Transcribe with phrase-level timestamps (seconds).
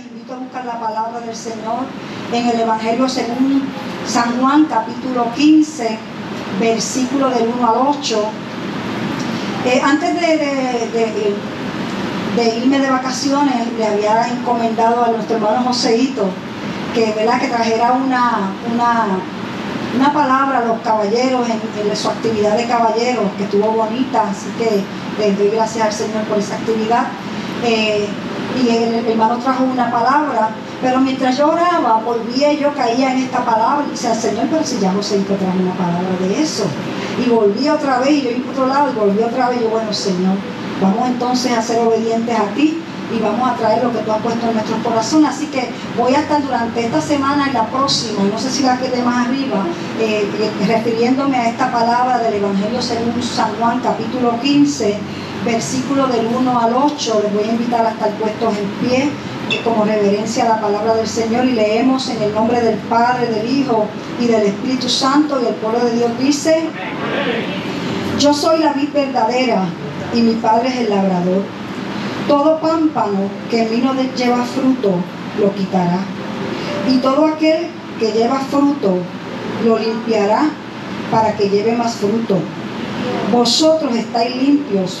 [0.00, 1.84] invito a buscar la palabra del Señor
[2.32, 3.62] en el Evangelio según
[4.06, 5.98] San Juan capítulo 15,
[6.58, 8.24] versículo del 1 al 8.
[9.66, 11.34] Eh, antes de,
[12.56, 16.30] irme de vacaciones, le había encomendado a nuestro hermano Joseito
[16.94, 17.40] que, ¿verdad?
[17.40, 19.18] que trajera una, una,
[19.96, 24.82] una palabra a los caballeros en, su actividad de caballeros, que estuvo bonita, así que
[25.22, 27.08] les doy gracias al Señor por esa actividad.
[27.62, 28.08] Eh,
[28.56, 30.50] y el, hermano trajo una palabra,
[30.82, 34.64] pero mientras yo oraba, volvía y yo caía en esta palabra y decía, Señor, pero
[34.64, 36.64] si ya Joseito trajo una palabra de eso.
[37.24, 39.64] Y volví otra vez y yo iba por otro lado y volví otra vez y
[39.64, 40.36] yo, bueno, Señor,
[40.80, 42.82] vamos entonces a ser obedientes a ti
[43.12, 45.26] y vamos a traer lo que tú has puesto en nuestro corazón.
[45.26, 48.78] Así que voy a estar durante esta semana y la próxima, no sé si la
[48.78, 49.66] quede más arriba,
[50.00, 54.98] eh, eh, refiriéndome a esta palabra del Evangelio según San Juan, capítulo 15,
[55.44, 57.20] versículo del 1 al 8.
[57.24, 59.10] Les voy a invitar a estar puestos en pie
[59.50, 63.26] eh, como reverencia a la palabra del Señor y leemos en el nombre del Padre,
[63.28, 63.86] del Hijo
[64.20, 66.68] y del Espíritu Santo y el pueblo de Dios dice,
[68.18, 69.64] yo soy la vid verdadera
[70.14, 71.42] y mi Padre es el labrador.
[72.28, 74.94] Todo pámpano que en mí no lleva fruto,
[75.40, 75.98] lo quitará.
[76.88, 78.98] Y todo aquel que lleva fruto,
[79.64, 80.50] lo limpiará
[81.10, 82.38] para que lleve más fruto.
[83.32, 85.00] Vosotros estáis limpios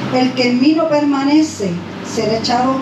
[0.13, 1.71] El que en mí no permanece
[2.05, 2.75] será echado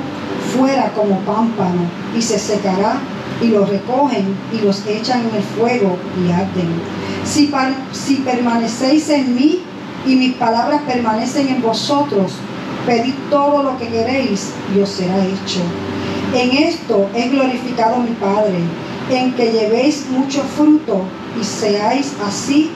[0.56, 1.82] fuera como pámpano
[2.18, 3.00] y se secará
[3.42, 6.70] y los recogen y los echan en el fuego y arden.
[7.24, 7.52] Si,
[7.92, 9.60] si permanecéis en mí
[10.08, 12.34] y mis palabras permanecen en vosotros,
[12.86, 15.62] pedid todo lo que queréis y os será hecho.
[16.34, 18.60] En esto es glorificado mi Padre,
[19.10, 21.04] en que llevéis mucho fruto
[21.40, 22.72] y seáis así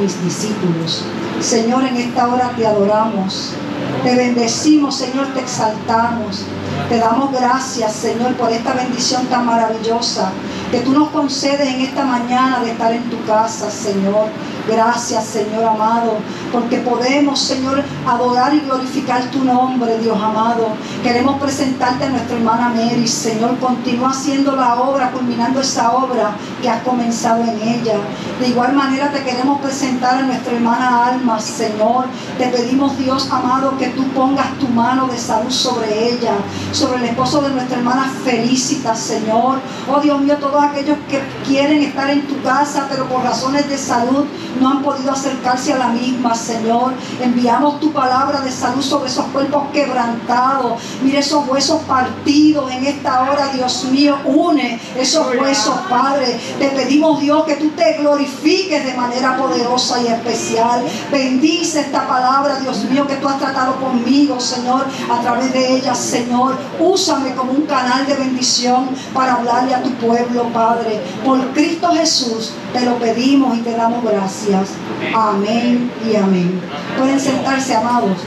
[0.00, 1.04] mis discípulos.
[1.40, 3.54] Señor, en esta hora te adoramos,
[4.02, 6.44] te bendecimos, Señor, te exaltamos.
[6.86, 10.32] Te damos gracias, Señor, por esta bendición tan maravillosa
[10.70, 14.28] que tú nos concedes en esta mañana de estar en tu casa, Señor.
[14.68, 16.18] Gracias, Señor amado,
[16.52, 20.68] porque podemos, Señor, adorar y glorificar tu nombre, Dios amado.
[21.02, 23.58] Queremos presentarte a nuestra hermana Mary, Señor.
[23.58, 27.94] Continúa haciendo la obra, culminando esa obra que has comenzado en ella.
[28.38, 32.04] De igual manera te queremos presentar a nuestra hermana Alma, Señor.
[32.36, 36.32] Te pedimos, Dios amado, que tú pongas tu mano de salud sobre ella,
[36.72, 39.58] sobre el esposo de nuestra hermana Felicita, Señor.
[39.90, 43.78] Oh Dios mío, todos aquellos que quieren estar en tu casa, pero por razones de
[43.78, 44.24] salud
[44.60, 46.92] no han podido acercarse a la misma, Señor.
[47.22, 50.80] Enviamos tu palabra de salud sobre esos cuerpos quebrantados.
[51.02, 54.16] Mire esos huesos partidos en esta hora, Dios mío.
[54.24, 56.38] Une esos huesos, Padre.
[56.58, 60.82] Te pedimos, Dios, que tú te glorifiques de manera poderosa y especial.
[61.10, 65.94] Bendice esta palabra, Dios mío, que tú has tratado conmigo, Señor, a través de ella,
[65.94, 66.57] Señor.
[66.78, 71.00] Úsame como un canal de bendición para hablarle a tu pueblo, Padre.
[71.24, 74.70] Por Cristo Jesús te lo pedimos y te damos gracias.
[75.14, 76.60] Amén y amén.
[76.96, 78.18] Pueden sentarse, amados.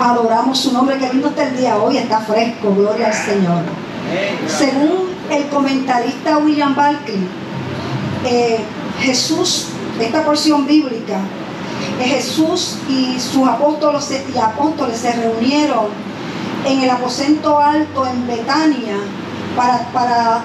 [0.00, 3.62] Adoramos su nombre, que lindo está el día hoy, está fresco, gloria al Señor.
[4.46, 7.26] Según el comentarista William Barclay,
[8.24, 8.60] eh,
[9.00, 9.68] Jesús,
[10.00, 11.20] esta porción bíblica,
[12.00, 15.86] eh, Jesús y sus apóstoles y apóstoles se reunieron
[16.64, 18.96] en el aposento alto en Betania
[19.56, 20.40] para, para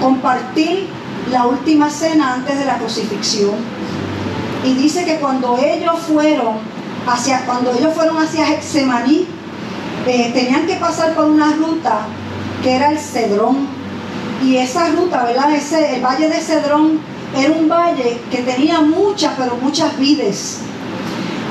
[0.00, 0.88] compartir
[1.30, 3.54] la última cena antes de la crucifixión.
[4.64, 6.56] Y dice que cuando ellos fueron
[7.06, 9.26] hacia, cuando ellos fueron hacia Hexemaní,
[10.06, 12.06] eh, tenían que pasar por una ruta
[12.62, 13.68] que era el Cedrón.
[14.42, 15.54] Y esa ruta, ¿verdad?
[15.54, 17.00] Ese, el valle de Cedrón
[17.36, 20.60] era un valle que tenía muchas, pero muchas vides.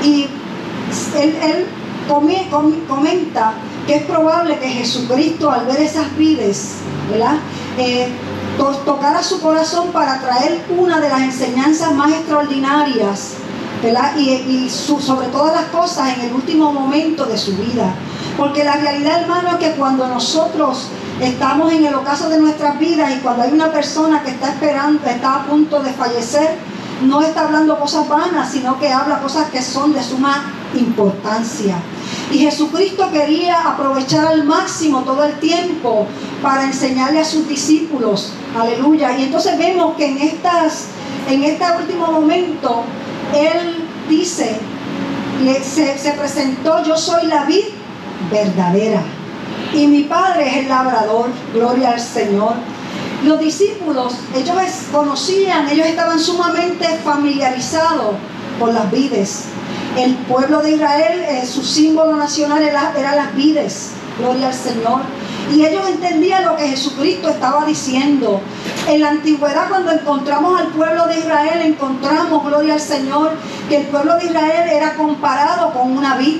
[0.02, 0.26] Y
[1.16, 1.66] él, él
[2.88, 3.54] comenta
[3.90, 6.74] que es probable que Jesucristo al ver esas vides,
[7.10, 7.38] ¿verdad?
[7.76, 8.06] Eh,
[8.86, 13.34] tocara su corazón para traer una de las enseñanzas más extraordinarias,
[14.16, 17.92] Y, sobre todas las cosas en el último momento de su vida.
[18.36, 20.86] Porque la realidad, hermano, es que cuando nosotros
[21.20, 25.04] estamos en el ocaso de nuestras vidas y cuando hay una persona que está esperando,
[25.04, 26.58] está a punto de fallecer,
[27.02, 30.44] no está hablando cosas vanas, sino que habla cosas que son de suma
[30.74, 31.74] importancia.
[32.30, 36.06] Y Jesucristo quería aprovechar al máximo todo el tiempo
[36.42, 38.32] para enseñarle a sus discípulos.
[38.56, 39.18] Aleluya.
[39.18, 40.86] Y entonces vemos que en, estas,
[41.28, 42.84] en este último momento,
[43.34, 44.60] Él dice,
[45.62, 47.64] se, se presentó, yo soy la vid
[48.30, 49.02] verdadera.
[49.74, 52.54] Y mi padre es el labrador, gloria al Señor.
[53.24, 54.56] Los discípulos, ellos
[54.92, 58.14] conocían, ellos estaban sumamente familiarizados
[58.58, 59.44] con las vides.
[60.00, 65.02] El pueblo de Israel, eh, su símbolo nacional era, era las vides, gloria al Señor.
[65.54, 68.40] Y ellos entendían lo que Jesucristo estaba diciendo.
[68.88, 73.32] En la antigüedad, cuando encontramos al pueblo de Israel, encontramos, gloria al Señor,
[73.68, 76.38] que el pueblo de Israel era comparado con una vid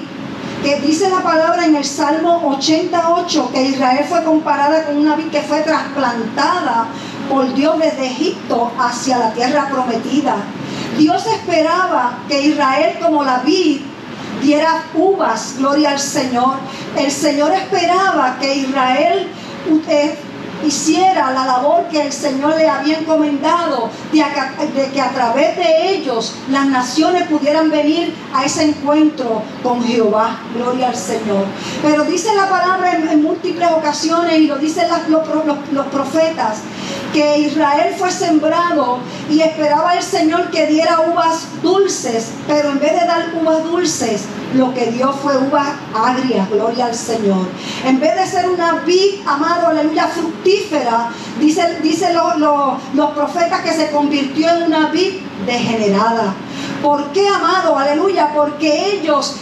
[0.62, 5.30] que dice la palabra en el Salmo 88 que Israel fue comparada con una vid
[5.30, 6.86] que fue trasplantada
[7.28, 10.36] por Dios desde Egipto hacia la tierra prometida.
[11.00, 13.80] Dios esperaba que Israel como la vid
[14.42, 16.56] diera uvas, gloria al Señor.
[16.94, 19.26] El Señor esperaba que Israel
[19.88, 20.14] eh,
[20.62, 26.34] hiciera la labor que el Señor le había encomendado, de, que a través de ellos
[26.50, 30.38] las naciones pudieran venir a ese encuentro con Jehová.
[30.54, 31.46] Gloria al Señor.
[31.80, 36.58] Pero dice la palabra en, múltiples ocasiones y lo dicen los profetas,
[37.12, 38.98] que Israel fue sembrado
[39.28, 44.22] y esperaba el Señor que diera uvas dulces, pero en vez de dar uvas dulces,
[44.54, 47.46] lo que dio fue uvas agrias, gloria al Señor.
[47.84, 53.90] En vez de ser una vid, amado, aleluya, fructífera, dicen dice los profetas que se
[53.90, 56.34] convirtió en una vid degenerada.
[56.82, 57.76] ¿Por qué, amado?
[57.76, 59.36] Aleluya, porque ellos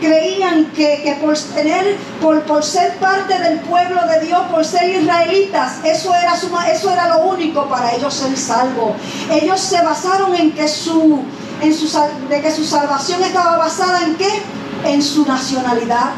[0.00, 5.84] creían que, por tener, por, por, ser parte del pueblo de Dios, por ser israelitas,
[5.84, 6.34] eso era,
[6.72, 8.92] eso era lo único para ellos ser salvos.
[9.30, 11.22] Ellos se basaron en que su,
[11.60, 11.88] en su,
[12.28, 14.42] de que su salvación estaba basada en qué?
[14.84, 16.10] En su nacionalidad.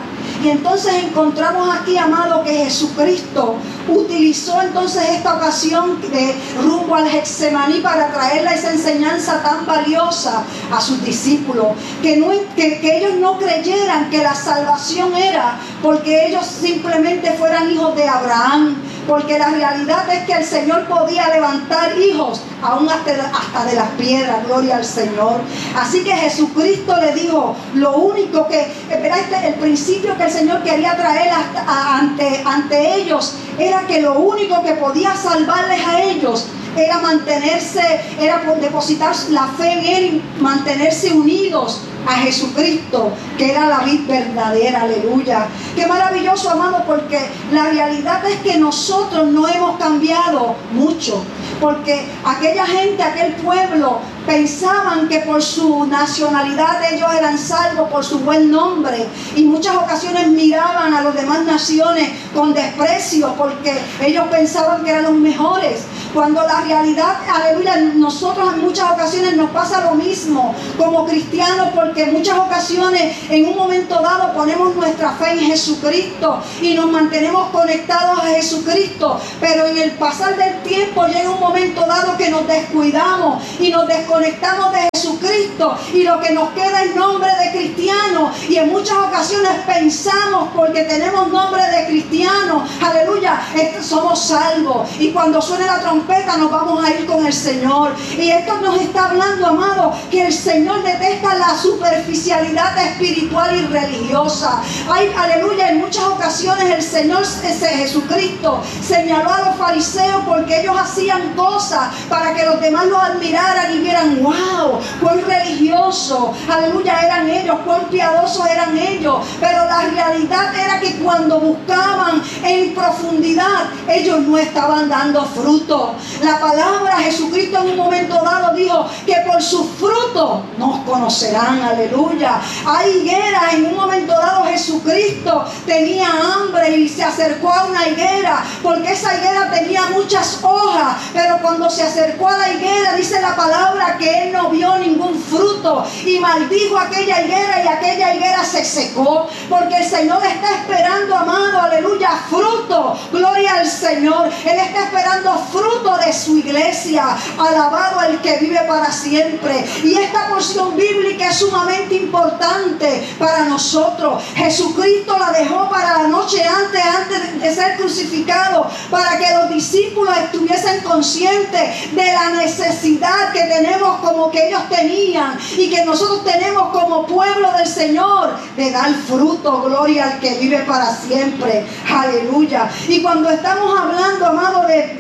[0.43, 3.57] Y entonces encontramos aquí, amado, que Jesucristo
[3.89, 10.81] utilizó entonces esta ocasión de rumbo al Getsemaní para traerle esa enseñanza tan valiosa a
[10.81, 11.69] sus discípulos.
[12.03, 12.21] Que,
[12.57, 18.77] que ellos no creyeran que la salvación era porque ellos simplemente fueran hijos de Abraham.
[19.07, 23.89] Porque la realidad es que el Señor podía levantar hijos aún hasta, hasta de las
[23.91, 25.41] piedras, gloria al Señor.
[25.77, 30.63] Así que Jesucristo le dijo, lo único que, espera, este, el principio que el Señor
[30.63, 31.31] quería traer
[31.67, 36.47] ante, ante ellos era que lo único que podía salvarles a ellos
[36.77, 43.81] era mantenerse, era depositar la fe en Él, mantenerse unidos a Jesucristo, que era la
[43.81, 45.47] vida verdadera, aleluya.
[45.75, 47.19] Qué maravilloso, amado, porque
[47.53, 51.23] la realidad es que nosotros no hemos cambiado mucho,
[51.61, 58.21] porque aquella gente, aquel pueblo, pensaban que por su nacionalidad ellos eran salvos, por su
[58.21, 63.73] buen nombre, y muchas ocasiones miraban a las demás naciones con desprecio, porque
[64.03, 65.85] ellos pensaban que eran los mejores.
[66.15, 72.05] Cuando la realidad, aleluya, nosotros en muchas ocasiones nos pasa lo mismo como cristianos, porque
[72.05, 77.49] en muchas ocasiones en un momento dado ponemos nuestra fe en Jesucristo y nos mantenemos
[77.51, 82.47] conectados a Jesucristo, pero en el pasar del tiempo llega un momento dado que nos
[82.47, 88.31] descuidamos y nos desconectamos de Jesucristo y lo que nos queda es nombre de cristiano.
[88.49, 93.41] Y en muchas ocasiones pensamos porque tenemos nombre de cristiano, aleluya,
[93.83, 94.89] somos salvos.
[95.01, 96.04] Y cuando suene la trompeta
[96.39, 97.93] nos vamos a ir con el Señor.
[98.17, 104.63] Y esto nos está hablando, amado, que el Señor detesta la superficialidad espiritual y religiosa.
[104.89, 110.77] Ay, aleluya, en muchas ocasiones el Señor ese Jesucristo señaló a los fariseos porque ellos
[110.79, 117.29] hacían cosas para que los demás los admiraran y vieran, wow, cuán religioso, aleluya, eran
[117.29, 119.17] ellos, cuán piadosos eran ellos.
[119.41, 125.94] Pero la realidad era que cuando buscaban en profundidad, ellos no estaban dando fruto.
[126.23, 131.63] La palabra Jesucristo en un momento dado dijo que por sus frutos nos conocerán.
[131.63, 132.41] Aleluya.
[132.67, 133.51] Hay higuera.
[133.53, 139.17] En un momento dado Jesucristo tenía hambre y se acercó a una higuera porque esa
[139.17, 140.97] higuera tenía muchas hojas.
[141.13, 145.19] Pero cuando se acercó a la higuera dice la palabra que él no vio ningún
[145.19, 151.17] fruto y maldijo aquella higuera y aquella higuera se secó porque el Señor está esperando,
[151.17, 152.97] amado, aleluya, fruto.
[153.13, 154.29] Gloria al Señor.
[154.45, 157.17] Él está esperando fruto de su iglesia.
[157.39, 159.65] Alabado el que vive para siempre.
[159.83, 164.23] Y esta porción bíblica es sumamente importante para nosotros.
[164.35, 170.17] Jesucristo la dejó para la noche antes, antes de ser crucificado, para que los discípulos
[170.17, 176.71] estuviesen conscientes de la necesidad que tenemos como que ellos tenían y que nosotros tenemos
[176.71, 181.67] como pueblo del Señor de dar fruto, gloria al que vive para siempre.
[181.89, 182.71] Aleluya.
[182.89, 184.95] Y cuando estamos hablando, amado, de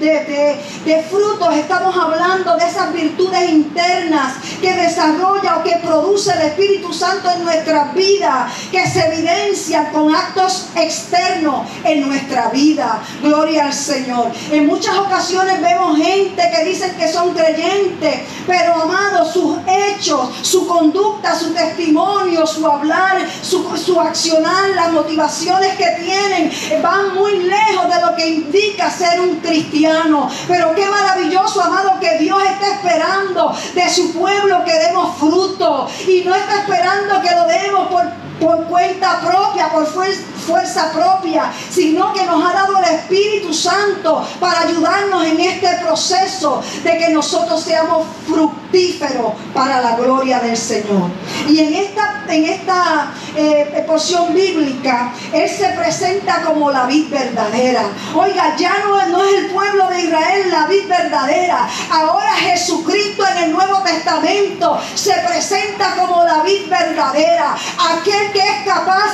[1.09, 7.31] frutos, estamos hablando de esas virtudes internas que desarrolla o que produce el Espíritu Santo
[7.31, 13.03] en nuestra vida, que se evidencia con actos externos en nuestra vida.
[13.23, 14.31] Gloria al Señor.
[14.51, 20.67] En muchas ocasiones vemos gente que dicen que son creyentes, pero amados, sus hechos, su
[20.67, 26.51] conducta, su testimonio, su hablar, su, su accionar, las motivaciones que tienen,
[26.83, 30.31] van muy lejos de lo que indica ser un cristiano.
[30.55, 35.89] Pero qué maravilloso, amado, que Dios está esperando de su pueblo que demos fruto.
[36.07, 38.05] Y no está esperando que lo demos por,
[38.41, 44.63] por cuenta propia, por fuerza propia, sino que nos ha dado el Espíritu Santo para
[44.63, 51.11] ayudarnos en este proceso de que nosotros seamos fructíferos para la gloria del Señor.
[51.49, 57.83] Y en esta, en esta eh, porción bíblica, Él se presenta como la vid verdadera.
[58.15, 61.69] Oiga, ya no, no es el pueblo de Israel la vid verdadera.
[61.91, 67.57] Ahora Jesucristo en el Nuevo Testamento se presenta como la vid verdadera.
[67.99, 69.14] Aquel que es capaz,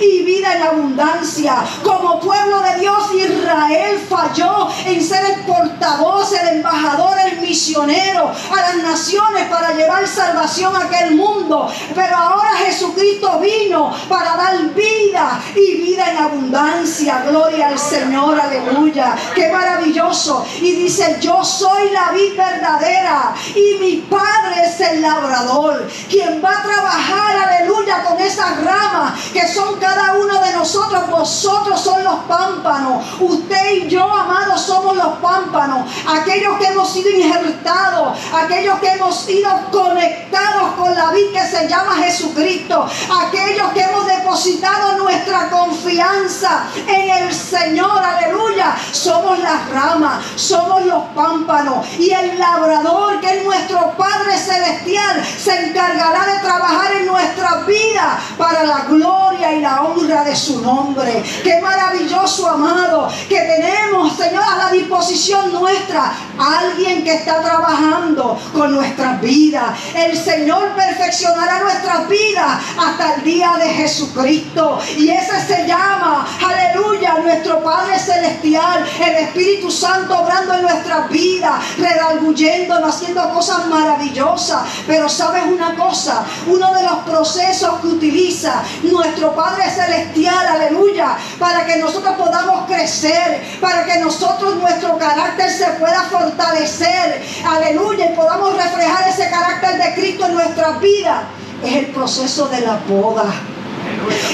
[0.00, 1.56] y vida en abundancia.
[1.82, 8.56] Como pueblo de Dios, Israel falló en ser el portavoz, el embajador, el misionero a
[8.56, 11.70] las naciones para llevar salvación a aquel mundo.
[11.94, 17.24] Pero ahora Jesucristo vino para dar vida y vida en abundancia.
[17.28, 19.14] Gloria al Señor, aleluya.
[19.34, 20.46] Qué maravilloso.
[20.60, 26.58] Y dice, yo soy la vida verdadera y mi Padre es el labrador, quien va
[26.58, 29.12] a trabajar, aleluya, con esas ramas
[29.48, 31.10] son cada uno de nosotros.
[31.10, 33.04] Vosotros son los pámpanos.
[33.20, 35.88] Usted y yo, amados, somos los pámpanos.
[36.06, 41.68] Aquellos que hemos sido injertados, aquellos que hemos sido conectados con la vida que se
[41.68, 42.86] llama Jesucristo,
[43.22, 48.76] aquellos que hemos depositado nuestra confianza en el Señor, aleluya.
[48.92, 55.66] Somos las ramas, somos los pámpanos y el labrador que es nuestro Padre Celestial se
[55.66, 61.22] encargará de trabajar en nuestra vida para la gloria y la honra de su nombre.
[61.42, 68.74] Qué maravilloso, amado, que tenemos, Señor, a la disposición nuestra alguien que está trabajando con
[68.74, 69.78] nuestras vidas.
[69.94, 74.78] El Señor perfeccionará nuestras vidas hasta el día de Jesucristo.
[74.96, 81.54] Y ese se llama, aleluya, nuestro Padre Celestial, el Espíritu Santo obrando en nuestras vidas,
[81.78, 84.62] redarguyéndonos, haciendo cosas maravillosas.
[84.86, 91.64] Pero sabes una cosa, uno de los procesos que utiliza nuestro Padre Celestial, aleluya, para
[91.64, 98.56] que nosotros podamos crecer, para que nosotros, nuestro carácter se pueda fortalecer, aleluya, y podamos
[98.56, 101.22] reflejar ese carácter de Cristo en nuestras vidas,
[101.62, 103.32] es el proceso de la boda.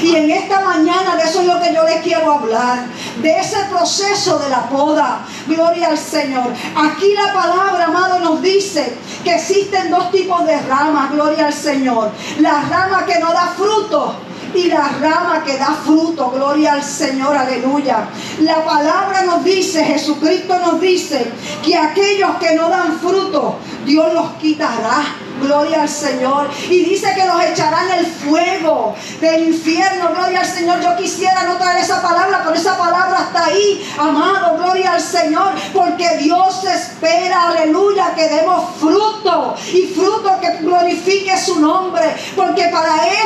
[0.03, 2.87] Y en esta mañana de eso es lo que yo les quiero hablar,
[3.21, 5.21] de ese proceso de la poda.
[5.47, 6.53] Gloria al Señor.
[6.75, 12.11] Aquí la palabra, amado, nos dice que existen dos tipos de ramas, gloria al Señor.
[12.39, 16.31] La rama que no da fruto y la rama que da fruto.
[16.31, 18.09] Gloria al Señor, aleluya.
[18.41, 21.31] La palabra nos dice, Jesucristo nos dice,
[21.63, 25.05] que aquellos que no dan fruto, Dios los quitará.
[25.41, 26.49] Gloria al Señor.
[26.69, 30.11] Y dice que los echarán el fuego del infierno.
[30.15, 30.81] Gloria al Señor.
[30.81, 33.89] Yo quisiera no traer esa palabra, pero esa palabra está ahí.
[33.99, 35.53] Amado, gloria al Señor.
[35.73, 39.55] Porque Dios espera, aleluya, que demos fruto.
[39.73, 42.17] Y fruto que glorifique su nombre.
[42.37, 43.18] Porque para es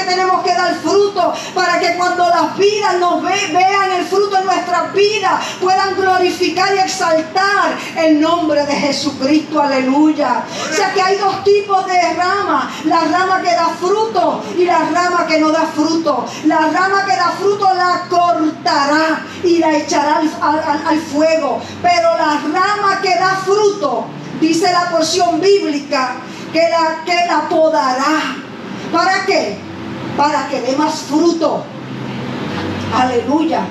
[0.00, 1.32] que tenemos que dar fruto.
[1.54, 6.78] Para que cuando las vidas nos vean el fruto en nuestras vidas, puedan glorificar y
[6.78, 9.60] exaltar el nombre de Jesucristo.
[9.60, 10.44] Aleluya.
[10.70, 12.70] O sea que hay dos tipos de rama.
[12.84, 16.26] La rama que da fruto y la rama que no da fruto.
[16.44, 21.60] La rama que da fruto la cortará y la echará al, fuego.
[21.82, 24.06] Pero la rama que da fruto,
[24.40, 26.16] dice la porción bíblica,
[26.52, 28.36] que la, que la podará.
[28.92, 29.69] ¿Para qué?
[30.20, 31.64] Para que dé más fruto.
[32.94, 33.62] Aleluya.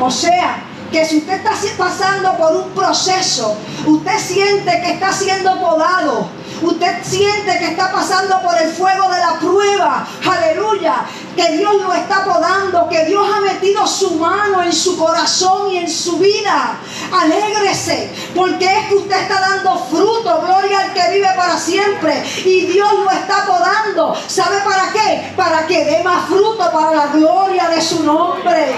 [0.00, 5.60] O sea, que si usted está pasando por un proceso, usted siente que está siendo
[5.60, 6.26] podado,
[6.62, 11.92] usted siente que está pasando por el fuego de la prueba, aleluya, que Dios lo
[11.92, 16.78] está podando, que Dios ha metido su mano en su corazón y en su vida,
[17.12, 22.66] alégrese, porque es que usted está dando fruto, gloria al que vive para siempre, y
[22.66, 25.32] Dios lo está podando, ¿sabe para qué?
[25.36, 28.74] Para que dé más fruto para la gloria de su nombre.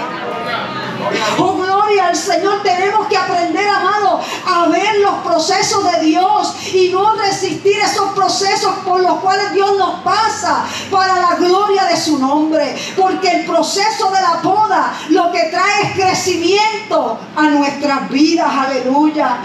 [1.37, 2.61] Oh, gloria al Señor.
[2.63, 8.73] Tenemos que aprender, amado, a ver los procesos de Dios y no resistir esos procesos
[8.85, 12.50] por los cuales Dios nos pasa para la gloria de su nombre.
[12.95, 18.47] Porque el proceso de la poda lo que trae es crecimiento a nuestras vidas.
[18.51, 19.37] Aleluya.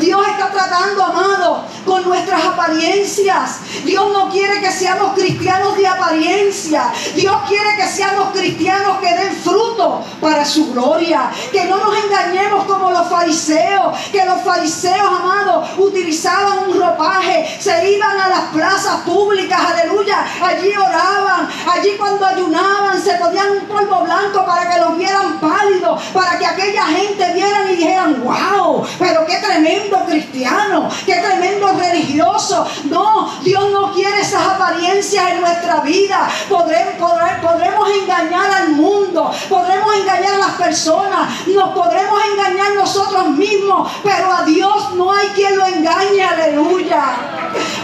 [0.00, 3.60] Dios está tratando, amado, con nuestras apariencias.
[3.84, 6.92] Dios no quiere que seamos cristianos de apariencia.
[7.14, 11.30] Dios quiere que seamos cristianos que den fruto para su gloria.
[11.52, 13.96] Que no nos engañemos como los fariseos.
[14.12, 17.56] Que los fariseos, amados, utilizaban un ropaje.
[17.60, 19.58] Se iban a las plazas públicas.
[19.60, 20.26] Aleluya.
[20.42, 21.48] Allí oraban.
[21.72, 22.65] Allí cuando ayunaban
[23.02, 26.02] se ponían un polvo blanco para que los vieran pálidos.
[26.12, 30.88] Para que aquella gente vieran y dijeran, wow, pero qué tremendo cristiano.
[31.04, 32.66] Qué tremendo religioso.
[32.84, 36.28] No, Dios no quiere esas apariencias en nuestra vida.
[36.48, 43.90] Podremos, podremos engañar al mundo, podremos engañar a las personas, nos podremos engañar nosotros mismos,
[44.02, 46.22] pero a Dios no hay quien lo engañe.
[46.22, 47.04] Aleluya.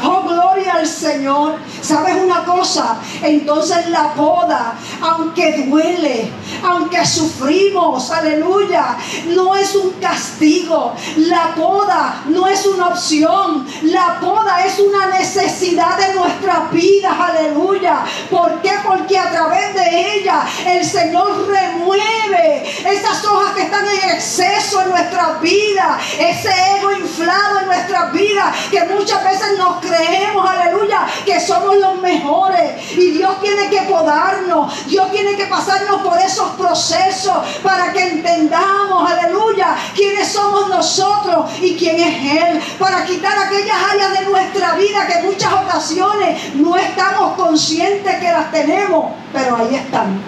[0.05, 1.57] Oh, gloria al Señor.
[1.81, 2.99] ¿Sabes una cosa?
[3.23, 6.31] Entonces la poda, aunque duele,
[6.63, 8.97] aunque sufrimos, aleluya,
[9.29, 10.95] no es un castigo.
[11.17, 13.67] La poda no es una opción.
[13.83, 18.05] La poda es una necesidad de nuestras vidas, aleluya.
[18.53, 18.73] ¿Por qué?
[18.85, 24.91] Porque a través de ella el Señor remueve esas hojas que están en exceso en
[24.91, 31.41] nuestras vidas, ese ego inflado en nuestras vidas, que muchas veces nos creemos, aleluya, que
[31.41, 32.93] somos los mejores.
[32.93, 39.11] Y Dios tiene que podarnos, Dios tiene que pasarnos por esos procesos para que entendamos,
[39.11, 45.07] aleluya, quiénes somos nosotros y quién es Él, para quitar aquellas áreas de nuestra vida
[45.07, 50.21] que en muchas ocasiones no estamos conscientes que las tenemos, pero ahí están.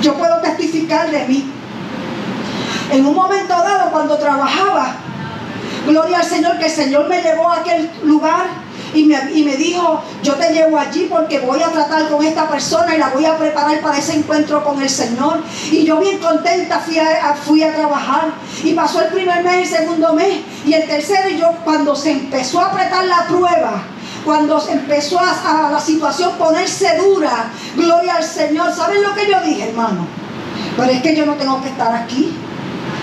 [0.00, 1.50] Yo puedo testificar de mí.
[2.90, 4.96] En un momento dado, cuando trabajaba,
[5.86, 8.64] gloria al Señor, que el Señor me llevó a aquel lugar
[8.94, 9.04] y
[9.42, 13.08] me, dijo, yo te llevo allí porque voy a tratar con esta persona y la
[13.08, 15.42] voy a preparar para ese encuentro con el Señor.
[15.70, 19.78] Y yo bien contenta fui a, fui a trabajar y pasó el primer mes, el
[19.78, 23.82] segundo mes y el tercero y yo cuando se empezó a apretar la prueba,
[24.24, 28.72] cuando empezó a, la situación ponerse dura, gloria al Señor.
[28.72, 30.06] ¿Saben lo que yo dije, hermano?
[30.76, 32.32] Pero es que yo no tengo que estar aquí.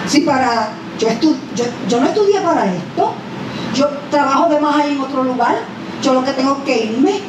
[0.07, 1.07] Si para, yo,
[1.55, 3.13] yo, yo no estudié para esto.
[3.73, 5.57] Yo trabajo de más ahí en otro lugar
[6.01, 7.19] yo lo que tengo que irme.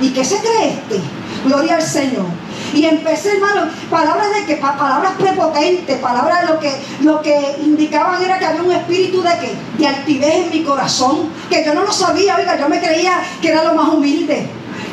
[0.00, 1.00] ¿Y qué se cree este?
[1.44, 2.26] Gloria al Señor.
[2.74, 8.38] Y empecé, hermano, palabras de que, palabras prepotentes, palabras lo que, lo que indicaban era
[8.38, 11.92] que había un espíritu de que, de altivez en mi corazón, que yo no lo
[11.92, 14.48] sabía, oiga, yo me creía que era lo más humilde,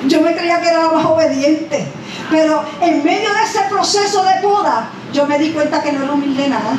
[0.07, 1.85] yo me creía que era lo más obediente.
[2.31, 6.13] Pero en medio de ese proceso de poda, yo me di cuenta que no era
[6.13, 6.77] humilde nada.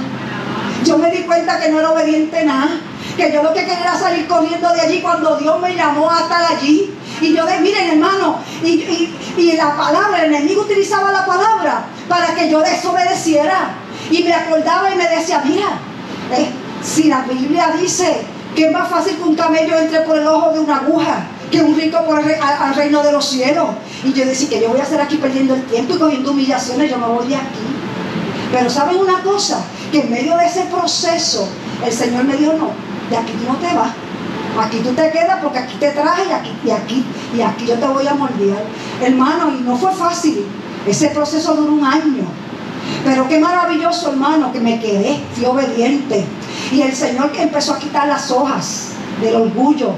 [0.84, 2.68] Yo me di cuenta que no era obediente nada
[3.16, 6.20] que yo lo que quería era salir corriendo de allí cuando Dios me llamó a
[6.20, 6.94] estar allí.
[7.20, 12.60] Y yo miren hermano, y, la palabra, el enemigo utilizaba la palabra para que yo
[12.60, 13.70] desobedeciera.
[14.10, 15.78] Y me acordaba y me decía, mira,
[16.36, 16.50] eh,
[16.82, 18.22] si la Biblia dice
[18.54, 21.60] que es más fácil que un camello entre por el ojo de una aguja, que
[21.60, 23.68] un rico por el, reino de los cielos.
[24.04, 26.90] Y yo decía que yo voy a estar aquí perdiendo el tiempo y cogiendo humillaciones,
[26.90, 27.46] yo me voy de aquí.
[28.52, 29.64] Pero ¿saben una cosa?
[29.90, 31.48] Que en medio de ese proceso,
[31.84, 32.70] el Señor me dijo, no,
[33.10, 33.92] de aquí tú no te vas.
[34.58, 37.04] Aquí tú te quedas porque aquí te traje y aquí, y aquí,
[37.36, 38.64] y aquí yo te voy a moldear.
[39.02, 40.46] Hermano, y no fue fácil.
[40.86, 42.24] Ese proceso duró un año.
[43.04, 46.24] Pero qué maravilloso, hermano, que me quedé, fui obediente.
[46.72, 49.92] Y el Señor que empezó a quitar las hojas del orgullo.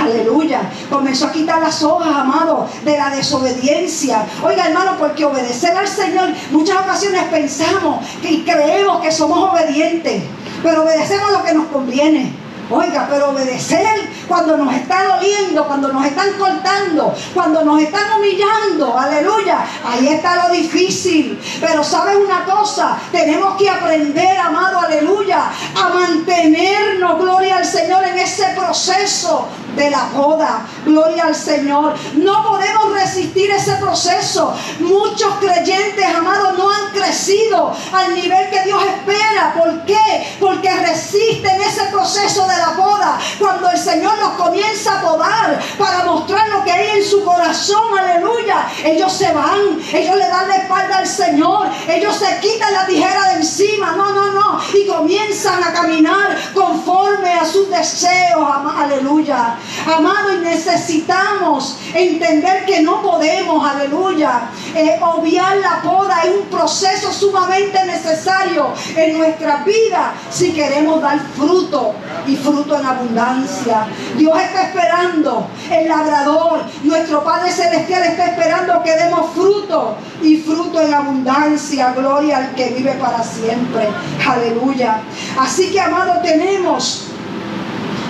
[0.00, 0.62] Aleluya.
[0.88, 4.24] Comenzó a quitar las hojas, amado, de la desobediencia.
[4.42, 10.22] Oiga, hermano, porque obedecer al Señor, muchas ocasiones pensamos y creemos que somos obedientes
[10.62, 12.32] pero obedecemos lo que nos conviene.
[12.70, 13.84] Oiga, pero obedecer
[14.30, 20.46] cuando nos está doliendo, cuando nos están cortando, cuando nos están humillando, aleluya, ahí está
[20.46, 21.36] lo difícil.
[21.60, 28.20] Pero sabes una cosa, tenemos que aprender, amado, aleluya, a mantenernos, gloria al Señor, en
[28.20, 30.66] ese proceso de la boda.
[30.84, 31.94] Gloria al Señor.
[32.14, 34.54] No podemos resistir ese proceso.
[34.80, 39.54] Muchos creyentes, amados, no han crecido al nivel que Dios espera.
[39.56, 40.36] ¿Por qué?
[40.38, 43.18] Porque resisten ese proceso de la boda.
[43.38, 47.98] Cuando el Señor los comienza a podar para mostrar lo que hay en su corazón.
[47.98, 48.68] Aleluya.
[48.84, 49.80] Ellos se van.
[49.92, 51.68] Ellos le dan la espalda al Señor.
[51.88, 53.92] Ellos se quitan la tijera de encima.
[53.92, 54.60] No, no, no.
[54.74, 58.46] Y comienzan a caminar conforme a sus deseos.
[58.76, 59.56] Aleluya.
[59.86, 66.22] Amado, y necesitamos entender que no podemos, aleluya, eh, obviar la poda.
[66.22, 71.94] Es un proceso sumamente necesario en nuestra vida si queremos dar fruto
[72.26, 73.86] y fruto en abundancia.
[74.20, 80.78] Dios está esperando, el labrador, nuestro Padre Celestial está esperando que demos fruto y fruto
[80.78, 81.94] en abundancia.
[81.96, 83.88] Gloria al que vive para siempre.
[84.28, 84.98] Aleluya.
[85.38, 87.06] Así que, amado, tenemos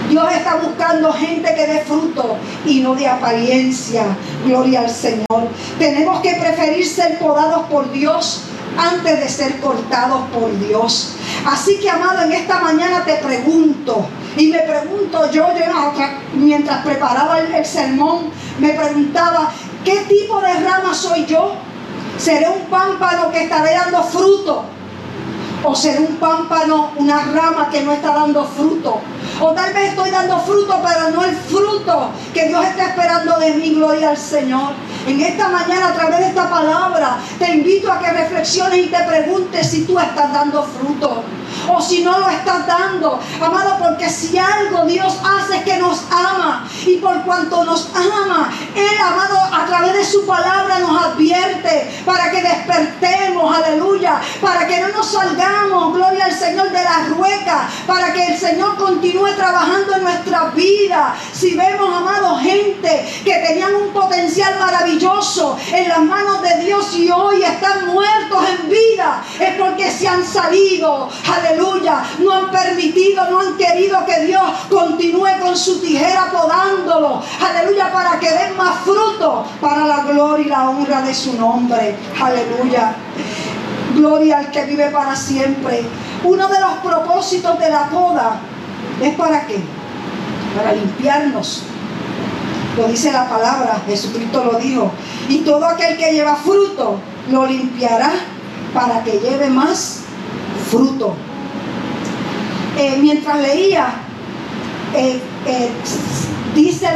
[0.08, 4.04] Dios está buscando gente que dé fruto y no de apariencia.
[4.44, 5.48] Gloria al Señor.
[5.78, 8.46] Tenemos que preferir ser podados por Dios
[8.76, 11.14] antes de ser cortados por Dios.
[11.46, 15.48] Así que, amado, en esta mañana te pregunto, y me pregunto yo,
[16.34, 19.50] mientras preparaba el sermón, me preguntaba,
[19.84, 21.54] ¿qué tipo de rama soy yo?
[22.16, 24.64] ¿Seré un pámpano que estaré dando fruto?
[25.62, 29.00] ¿O seré un pámpano, una rama que no está dando fruto?
[29.40, 33.54] O tal vez estoy dando fruto, pero no el fruto que Dios está esperando de
[33.54, 34.72] mí, gloria al Señor.
[35.06, 39.02] En esta mañana, a través de esta palabra, te invito a que reflexiones y te
[39.02, 41.24] preguntes si tú estás dando fruto
[41.68, 43.20] o si no lo estás dando.
[43.40, 46.68] Amado, porque si algo Dios hace es que nos ama.
[46.86, 52.30] Y por cuanto nos ama, Él, amado, a través de su palabra nos advierte para
[52.30, 58.12] que despertemos, aleluya, para que no nos salgamos, gloria al Señor, de la rueca, para
[58.12, 61.16] que el Señor continúe trabajando en nuestra vida.
[61.32, 67.10] Si vemos, amado, gente que tenían un potencial maravilloso en las manos de Dios y
[67.10, 71.39] hoy están muertos en vida, es porque se han salido, aleluya,
[72.18, 78.18] no han permitido, no han querido que Dios continúe con su tijera podándolo, aleluya, para
[78.18, 82.94] que den más fruto para la gloria y la honra de su nombre, aleluya.
[83.94, 85.82] Gloria al que vive para siempre.
[86.22, 88.40] Uno de los propósitos de la poda
[89.02, 89.60] es para qué?
[90.56, 91.64] Para limpiarnos.
[92.76, 94.92] Lo dice la palabra, Jesucristo lo dijo.
[95.28, 96.98] Y todo aquel que lleva fruto
[97.30, 98.12] lo limpiará
[98.72, 100.02] para que lleve más
[100.70, 101.16] fruto.
[102.80, 103.88] Eh, mientras leía,
[104.94, 105.70] eh, eh,
[106.54, 106.88] dice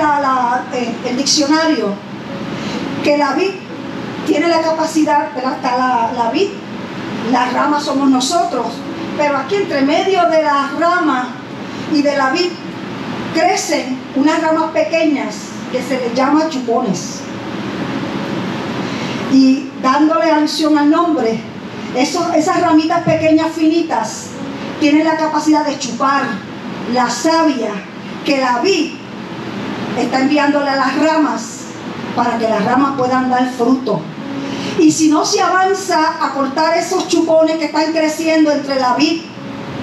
[1.06, 1.88] el diccionario
[3.02, 3.50] que la vid
[4.26, 6.48] tiene la capacidad, hasta la, la vid,
[7.30, 8.64] las ramas somos nosotros,
[9.18, 11.26] pero aquí entre medio de las ramas
[11.92, 12.48] y de la vid
[13.34, 15.34] crecen unas ramas pequeñas
[15.70, 17.20] que se les llama chupones.
[19.30, 21.38] Y dándole alusión al nombre,
[21.94, 24.30] esas ramitas pequeñas finitas
[24.80, 26.22] tienen la capacidad de chupar
[26.92, 27.72] la savia
[28.24, 28.92] que la vid
[29.98, 31.60] está enviándole a las ramas
[32.16, 34.00] para que las ramas puedan dar fruto.
[34.78, 39.22] Y si no se avanza a cortar esos chupones que están creciendo entre la vid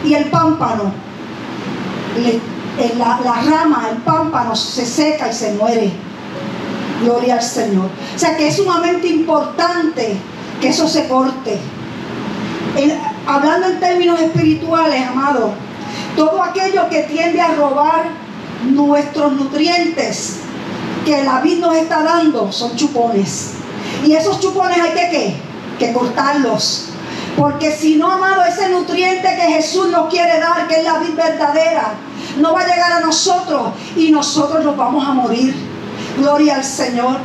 [0.06, 0.92] y el pámpano,
[2.98, 5.92] la, rama, el pámpano se seca y se muere.
[7.02, 7.90] Gloria al Señor.
[8.16, 10.18] O sea que es sumamente importante
[10.60, 11.60] que eso se corte
[13.28, 15.54] hablando en términos espirituales, amado,
[16.16, 18.06] todo aquello que tiende a robar
[18.64, 20.40] nuestros nutrientes
[21.06, 23.54] que la vida nos está dando son chupones.
[24.06, 25.36] Y esos chupones hay que ¿qué?
[25.80, 26.88] Que cortarlos.
[27.38, 31.24] Porque si no, amado, ese nutriente que Jesús nos quiere dar, que es la vida
[31.24, 31.94] verdadera,
[32.38, 35.56] no va a llegar a nosotros y nosotros nos vamos a morir.
[36.18, 37.18] Gloria al Señor.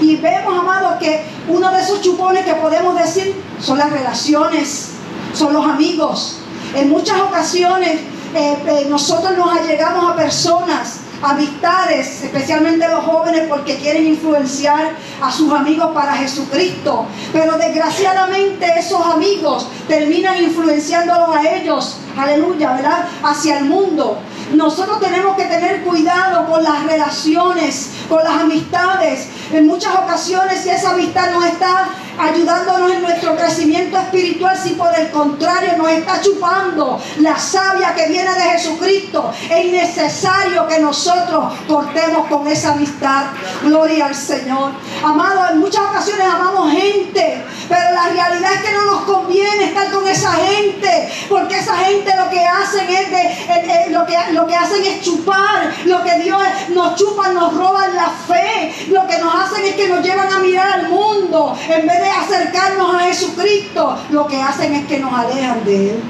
[0.00, 4.91] Y vemos, amado, que uno de esos chupones que podemos decir son las relaciones
[5.34, 6.38] son los amigos.
[6.74, 8.00] En muchas ocasiones
[8.34, 15.30] eh, eh, nosotros nos allegamos a personas, amistades, especialmente los jóvenes, porque quieren influenciar a
[15.30, 17.06] sus amigos para Jesucristo.
[17.32, 23.04] Pero desgraciadamente esos amigos terminan influenciándolos a ellos, aleluya, ¿verdad?
[23.22, 24.18] Hacia el mundo.
[24.54, 29.28] Nosotros tenemos que tener cuidado con las relaciones, con las amistades.
[29.52, 34.94] En muchas ocasiones si esa amistad no está ayudándonos en nuestro crecimiento espiritual, si por
[34.98, 41.52] el contrario nos está chupando la savia que viene de Jesucristo, es necesario que nosotros
[41.66, 43.26] cortemos con esa amistad.
[43.62, 44.72] Gloria al Señor.
[45.02, 49.90] Amado, en muchas ocasiones amamos gente, pero la realidad es que no nos conviene estar
[49.90, 54.84] con esa gente, porque esa gente lo que hacen es lo, que, lo que hacen
[54.84, 59.64] es chupar, lo que Dios nos chupa, nos roban la fe, lo que nos hacen
[59.64, 64.40] es que nos llevan a mirar al mundo en vez acercarnos a Jesucristo, lo que
[64.40, 66.02] hacen es que nos alejan de Él.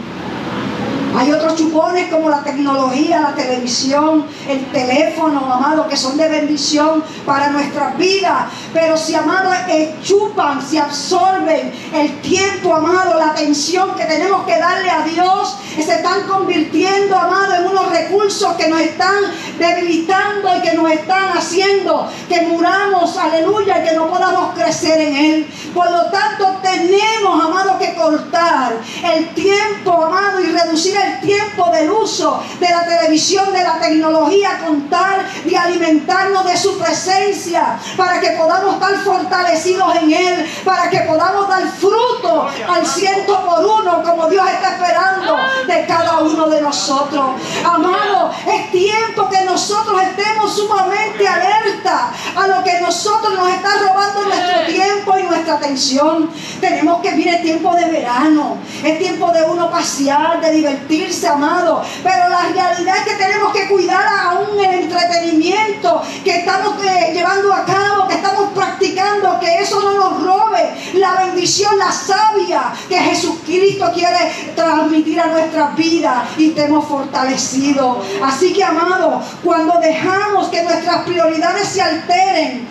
[1.15, 7.05] Hay otros chupones como la tecnología, la televisión, el teléfono, amado, que son de bendición
[7.27, 8.47] para nuestras vidas.
[8.73, 14.59] Pero si, amado, eh, chupan, si absorben el tiempo, amado, la atención que tenemos que
[14.59, 19.17] darle a Dios, se están convirtiendo, amado, en unos recursos que nos están
[19.59, 25.17] debilitando y que nos están haciendo que muramos, aleluya, y que no podamos crecer en
[25.17, 25.51] Él.
[25.75, 28.75] Por lo tanto, tenemos, amado, que cortar
[29.15, 34.61] el tiempo, amado, y reducir el tiempo del uso de la televisión, de la tecnología,
[34.65, 41.01] contar y alimentarnos de su presencia, para que podamos estar fortalecidos en Él, para que
[41.01, 45.37] podamos dar fruto al ciento por uno, como Dios está esperando
[45.67, 47.25] de cada uno de nosotros.
[47.65, 54.23] Amado, es tiempo que nosotros estemos sumamente alerta a lo que nosotros nos está robando
[54.23, 56.31] nuestro tiempo y nuestra atención.
[56.61, 60.92] Tenemos que el tiempo de verano, es tiempo de uno pasear, de divertirse,
[61.29, 61.83] amado.
[62.03, 67.53] Pero la realidad es que tenemos que cuidar aún el entretenimiento que estamos eh, llevando
[67.53, 72.99] a cabo, que estamos practicando, que eso no nos robe la bendición, la sabia que
[72.99, 77.99] Jesucristo quiere transmitir a nuestras vidas y estemos fortalecidos.
[78.23, 82.69] Así que, amado, cuando dejamos que nuestras prioridades se alteren,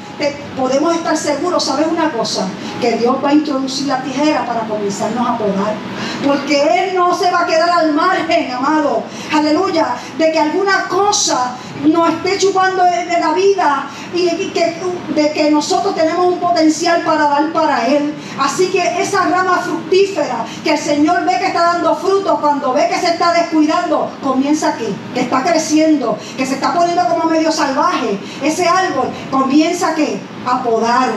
[0.57, 2.47] podemos estar seguros, ¿sabes una cosa?
[2.79, 5.73] Que Dios va a introducir la tijera para comenzarnos a podar.
[6.25, 9.03] Porque Él no se va a quedar al margen, amado.
[9.33, 9.95] Aleluya.
[10.17, 14.75] De que alguna cosa nos esté chupando de, la vida y que,
[15.15, 18.13] de que nosotros tenemos un potencial para dar para Él.
[18.39, 22.87] Así que esa rama fructífera que el Señor ve que está dando fruto, cuando ve
[22.89, 27.51] que se está descuidando, comienza aquí, que está creciendo, que se está poniendo como medio
[27.51, 28.19] salvaje.
[28.41, 31.09] Ese árbol comienza que a podar.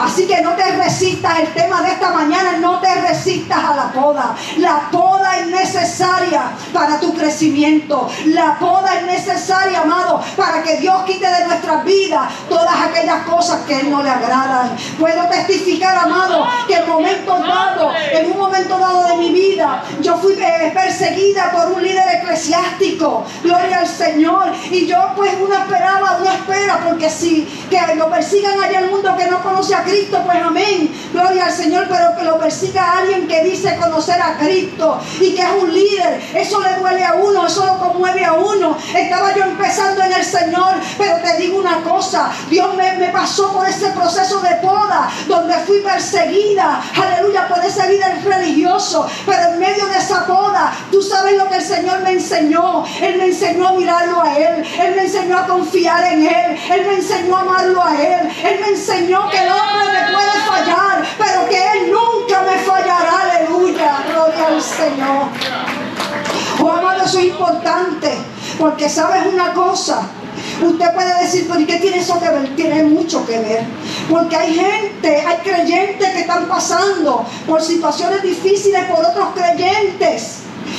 [0.00, 3.92] Así que no te resistas, el tema de esta mañana, no te resistas a la
[3.92, 4.34] poda.
[4.58, 8.08] La poda es necesaria para tu crecimiento.
[8.26, 13.60] La poda es necesaria, amado, para que Dios quite de nuestras vidas todas aquellas cosas
[13.66, 14.76] que Él no le agradan.
[14.98, 20.16] Puedo testificar, amado, que en momento dado, en un momento dado de mi vida, yo
[20.16, 23.24] fui eh, perseguida por un líder eclesiástico.
[23.42, 24.52] Gloria al Señor.
[24.70, 29.16] Y yo pues uno esperaba, una espera, porque si que lo persigan allá el mundo
[29.16, 30.92] que no conoce a Cristo, pues amén.
[31.12, 35.42] Gloria al Señor, pero que lo persiga alguien que dice conocer a Cristo y que
[35.42, 36.20] es un líder.
[36.34, 38.76] Eso le duele a uno, eso lo conmueve a uno.
[38.94, 43.52] Estaba yo empezando en el Señor, pero te digo una cosa, Dios me, me pasó
[43.52, 49.58] por ese proceso de poda, donde fui perseguida, aleluya, por ese líder religioso, pero en
[49.58, 52.84] medio de esa poda, tú sabes lo que el Señor me enseñó.
[53.00, 56.86] Él me enseñó a mirarlo a Él, Él me enseñó a confiar en Él, Él
[56.86, 58.30] me enseñó a amarlo a Él
[58.62, 63.22] me enseñó que el hombre me puede fallar, pero que Él nunca me fallará.
[63.22, 65.26] Aleluya, gloria al Señor.
[66.60, 68.16] Oh, amado, eso es importante,
[68.58, 70.08] porque sabes una cosa.
[70.60, 72.54] Usted puede decir, pero ¿y qué tiene eso que ver?
[72.54, 73.64] Tiene mucho que ver.
[74.08, 80.38] Porque hay gente, hay creyentes que están pasando por situaciones difíciles por otros creyentes.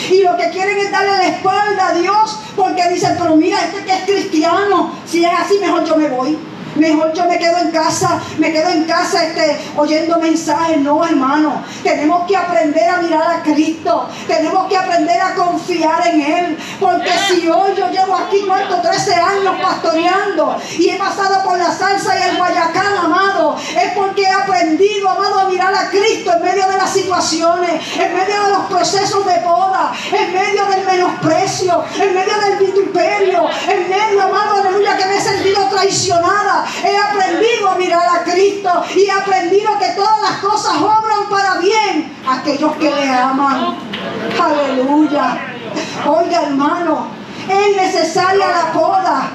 [0.09, 3.83] Y lo que quieren es darle la espalda a Dios porque dicen, pero mira, este
[3.83, 6.37] que es cristiano, si es así, mejor yo me voy.
[6.75, 10.79] Mejor yo me quedo en casa, me quedo en casa este, oyendo mensajes.
[10.79, 11.63] No, hermano.
[11.83, 14.09] Tenemos que aprender a mirar a Cristo.
[14.27, 16.57] Tenemos que aprender a confiar en Él.
[16.79, 21.71] Porque si hoy yo llevo aquí muerto 13 años pastoreando y he pasado por la
[21.71, 26.41] salsa y el guayacán, amado, es porque he aprendido, amado, a mirar a Cristo en
[26.41, 31.83] medio de las situaciones, en medio de los procesos de boda, en medio del menosprecio,
[31.99, 37.69] en medio del vituperio, en medio, amado, aleluya, que me he sentido traicionada he aprendido
[37.69, 42.39] a mirar a Cristo y he aprendido que todas las cosas obran para bien a
[42.39, 43.77] aquellos que le aman.
[44.41, 45.37] Aleluya.
[46.05, 47.07] Oiga, hermano,
[47.47, 49.31] es necesaria la poda.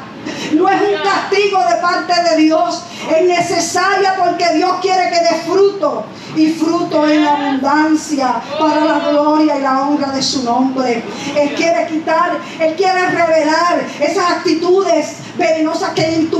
[0.52, 2.82] No es un castigo de parte de Dios.
[3.08, 6.04] Es necesaria porque Dios quiere que dé fruto
[6.36, 11.02] y fruto en abundancia para la gloria y la honra de su nombre.
[11.36, 16.37] Él quiere quitar, Él quiere revelar esas actitudes venenosas que en tu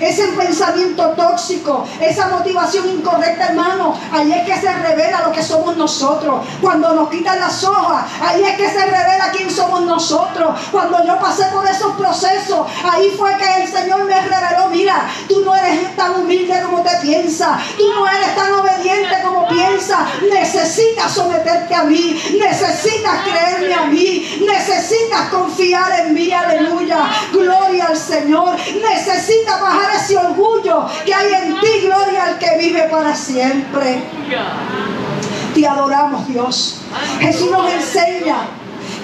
[0.00, 3.94] ese pensamiento tóxico, esa motivación incorrecta, hermano.
[4.12, 6.46] Ahí es que se revela lo que somos nosotros.
[6.60, 10.58] Cuando nos quitan las hojas, ahí es que se revela quién somos nosotros.
[10.70, 15.42] Cuando yo pasé por esos procesos, ahí fue que el Señor me reveló, mira, tú
[15.44, 21.12] no eres tan humilde como te piensas, tú no eres tan obediente como piensas, necesitas
[21.12, 28.56] someterte a mí, necesitas creerme a mí, necesitas confiar en mí, aleluya, gloria al Señor,
[28.56, 34.02] necesitas bajar ese orgullo que hay en ti, gloria al que vive para siempre.
[35.54, 36.80] Te adoramos Dios.
[37.20, 38.36] Jesús nos enseña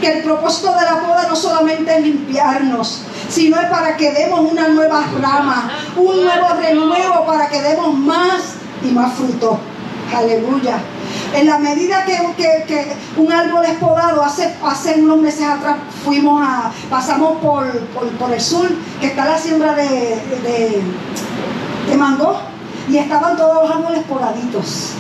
[0.01, 4.41] que el propósito de la poda no solamente es limpiarnos, sino es para que demos
[4.41, 9.59] una nueva rama, un nuevo renuevo para que demos más y más fruto.
[10.15, 10.79] Aleluya.
[11.35, 16.71] En la medida que, un árbol es podado, hace, hace unos meses atrás fuimos a,
[16.89, 18.69] pasamos por, el sur,
[19.01, 20.83] que está la siembra de, de,
[21.89, 22.41] de mango,
[22.89, 24.93] y estaban todos los árboles podaditos.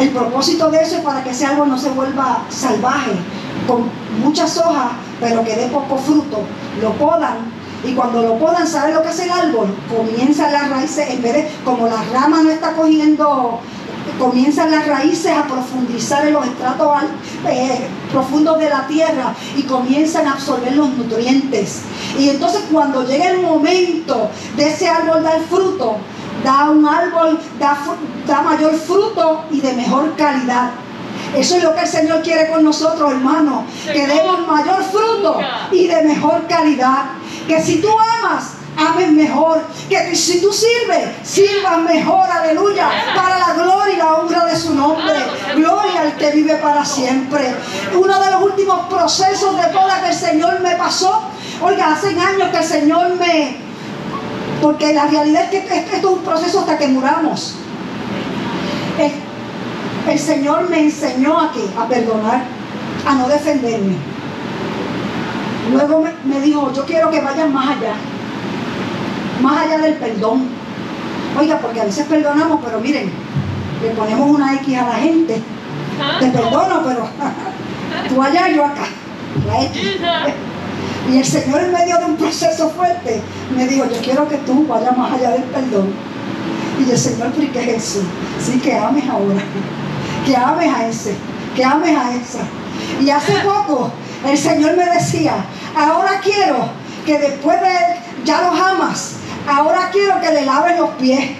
[0.00, 3.12] El propósito de eso es para que ese árbol no se vuelva salvaje,
[3.66, 3.90] con
[4.22, 6.40] muchas hojas, pero que dé poco fruto.
[6.80, 9.68] Lo podan y cuando lo podan, ¿sabe lo que hace el árbol?
[9.88, 13.60] Comienzan las raíces, en vez de, como la rama no está cogiendo,
[14.18, 16.88] comienzan las raíces a profundizar en los estratos
[17.48, 21.82] eh, profundos de la tierra y comienzan a absorber los nutrientes.
[22.18, 25.96] Y entonces cuando llega el momento de ese árbol dar fruto,
[26.44, 30.70] da un árbol, da, mayor fruto y de mejor calidad.
[31.36, 33.64] Eso es lo que el Señor quiere con nosotros, hermano.
[33.84, 35.40] Que demos mayor fruto
[35.70, 37.04] y de mejor calidad.
[37.46, 37.88] Que si tú
[38.22, 39.62] amas, ames mejor.
[39.88, 42.30] Que si tú sirves, sirvas mejor.
[42.30, 42.88] Aleluya.
[43.14, 45.14] Para la gloria y la honra de su nombre.
[45.54, 47.54] Gloria al que vive para siempre.
[47.94, 51.22] Uno de los últimos procesos de poda que el Señor me pasó.
[51.60, 53.56] Oiga, hace años que el Señor me,
[54.60, 57.54] porque la realidad es que esto es un proceso hasta que muramos.
[60.08, 62.42] El, Señor me enseñó aquí a perdonar,
[63.06, 63.96] a no defenderme.
[65.70, 67.92] Luego me, dijo, yo quiero que vayan más allá,
[69.42, 70.48] más allá del perdón.
[71.38, 73.10] Oiga, porque a veces perdonamos, pero miren,
[73.82, 75.42] le ponemos una X a la gente.
[76.20, 77.08] Te perdono, pero
[78.08, 78.86] tú allá, yo acá.
[79.46, 80.00] La X.
[81.10, 83.22] Y el Señor en medio de un proceso fuerte
[83.56, 85.88] me dijo, yo quiero que tú vayas más allá del perdón.
[86.78, 88.02] Y el Señor, ¿por qué es eso?
[88.40, 89.40] Sí, que ames ahora,
[90.24, 91.14] que ames a ese,
[91.56, 92.40] que ames a esa.
[93.00, 93.90] Y hace poco
[94.26, 95.34] el Señor me decía,
[95.74, 96.68] ahora quiero
[97.06, 99.14] que después de ya los amas,
[99.48, 101.30] ahora quiero que le laves los pies.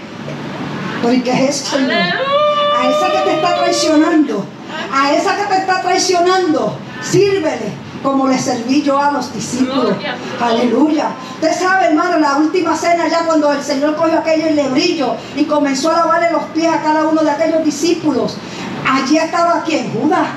[1.03, 1.93] ¿Por qué es eso, Señor?
[1.93, 4.45] A esa que te está traicionando,
[4.93, 9.97] a esa que te está traicionando, sírvele como le serví yo a los discípulos.
[10.41, 11.11] Aleluya.
[11.35, 15.15] Usted sabe, hermano, la última cena, ya cuando el Señor cogió aquello y le brillo
[15.37, 18.37] y comenzó a lavarle los pies a cada uno de aquellos discípulos.
[18.89, 20.29] Allí estaba quien, Judas,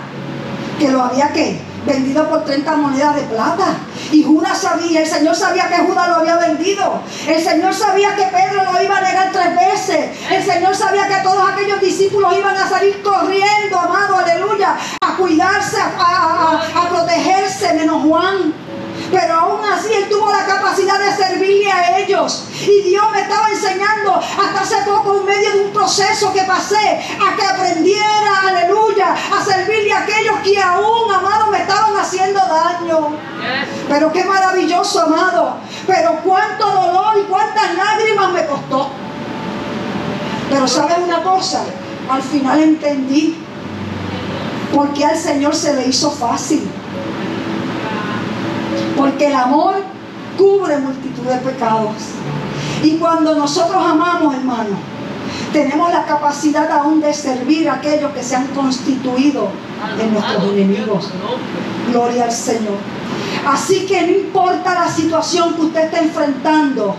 [0.80, 3.76] que lo había que vendido por 30 monedas de plata.
[4.12, 7.02] Y Judas sabía, el Señor sabía que Judas lo había vendido.
[7.28, 10.20] El Señor sabía que Pedro lo iba a negar tres veces.
[10.30, 15.78] El Señor sabía que todos aquellos discípulos iban a salir corriendo, amado, aleluya, a cuidarse,
[15.80, 18.54] a, a protegerse, menos Juan.
[19.12, 22.46] Pero aún así Él tuvo la capacidad de servirle a ellos.
[22.62, 27.02] Y Dios me estaba enseñando hasta hace poco en medio de un proceso que pasé
[27.20, 33.10] a que aprendiera, aleluya, a servirle a aquellos que aún, amado, me estaban haciendo daño.
[33.90, 35.58] Pero qué maravilloso, amado.
[35.86, 38.90] Pero cuánto dolor y cuántas lágrimas me costó.
[40.50, 41.64] Pero sabes una cosa,
[42.10, 43.38] al final entendí
[44.74, 46.70] porque al Señor se le hizo fácil.
[48.98, 49.76] Porque el amor
[50.38, 51.96] cubre multitud de pecados.
[52.84, 54.78] Y cuando nosotros amamos, hermano,
[55.54, 59.50] tenemos la capacidad aún de servir a aquellos que se han constituido
[60.00, 61.10] en nuestros enemigos.
[61.92, 62.78] Gloria al Señor.
[63.46, 66.96] Así que no importa la situación que usted esté enfrentando,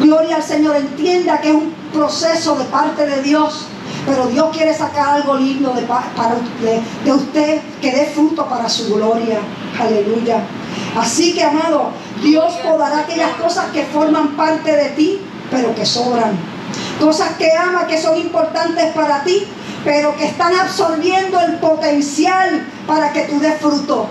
[0.00, 3.66] gloria al Señor, entienda que es un proceso de parte de Dios,
[4.06, 6.36] pero Dios quiere sacar algo lindo de, para,
[7.04, 9.38] de usted que dé fruto para su gloria.
[9.80, 10.42] Aleluya.
[10.96, 11.90] Así que, amado,
[12.22, 16.36] Dios podará aquellas cosas que forman parte de ti, pero que sobran.
[17.00, 19.46] Cosas que ama, que son importantes para ti,
[19.84, 24.08] pero que están absorbiendo el potencial para que tú des fruto.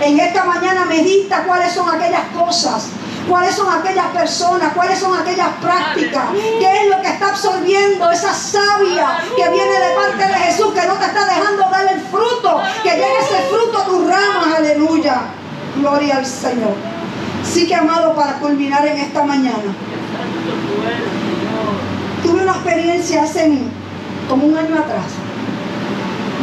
[0.00, 2.86] En esta mañana medita cuáles son aquellas cosas,
[3.28, 6.24] cuáles son aquellas personas, cuáles son aquellas prácticas,
[6.58, 10.86] qué es lo que está absorbiendo esa savia que viene de parte de Jesús, que
[10.86, 15.09] no te está dejando dar el fruto, que llegue ese fruto a tus ramas, aleluya.
[15.76, 16.74] Gloria al Señor.
[17.44, 19.74] Sí que amado, para culminar en esta mañana.
[22.22, 23.58] Tuve una experiencia hace
[24.28, 25.06] como un año atrás.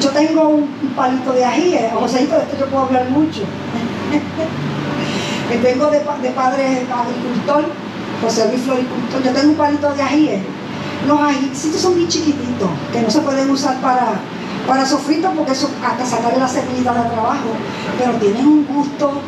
[0.02, 3.42] Yo tengo un, palito de ají, José, de esto yo puedo hablar mucho.
[5.50, 7.66] que tengo de, padre agricultor,
[8.22, 10.30] José Luis Floricultor, yo tengo un palito de ají.
[11.08, 14.20] Los ajícitos son muy chiquititos, que no se pueden usar para,
[14.68, 17.50] para sofrito porque eso hasta sacarle la semilla de trabajo,
[17.98, 19.22] pero tienen un gusto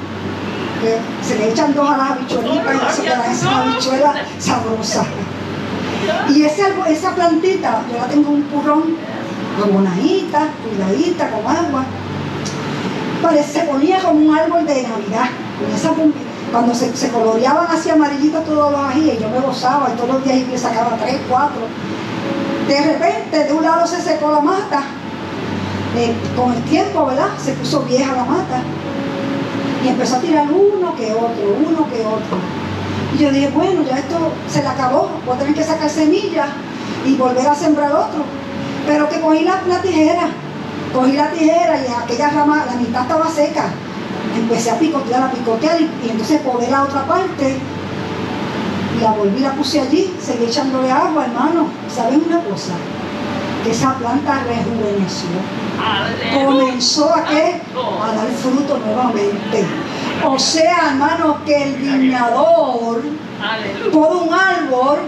[0.81, 5.05] que se le echan dos a las habichuelitas y se queda esa habichuela sabrosa.
[6.29, 8.95] Y esa, esa plantita, yo la tengo un purrón,
[9.59, 11.85] con monadita, cuidadita, con agua.
[13.21, 15.29] Parece, se ponía como un árbol de Navidad.
[16.51, 20.23] cuando se, se, coloreaban así amarillitos todos los ajíes, yo me gozaba y todos los
[20.23, 21.61] días le sacaba tres, cuatro.
[22.67, 24.83] De repente, de un lado se secó la mata,
[25.95, 27.29] eh, con el tiempo, ¿verdad?
[27.43, 28.61] Se puso vieja la mata.
[29.83, 32.37] Y empezó a tirar uno que otro, uno que otro.
[33.15, 34.17] Y yo dije, bueno, ya esto
[34.47, 36.47] se le acabó, voy a tener que sacar semillas
[37.05, 38.23] y volver a sembrar otro.
[38.85, 40.27] Pero que cogí la, tijera,
[40.93, 43.65] cogí la tijera y aquella rama, la mitad estaba seca.
[44.35, 47.57] Empecé a picotear, a picotear y, entonces podé la otra parte
[48.95, 51.67] y la volví, la puse allí, seguí echándole agua, hermano.
[51.93, 52.73] ¿Saben una cosa?
[53.63, 55.68] Que esa planta rejuveneció.
[56.33, 57.61] Comenzó a qué?
[57.75, 59.65] A dar fruto nuevamente.
[60.25, 63.01] O sea, hermano, que el viñador
[63.91, 64.99] poda un árbol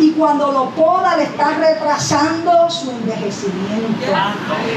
[0.00, 4.06] y cuando lo poda le está retrasando su envejecimiento.